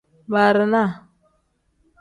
Barana. 0.31 0.83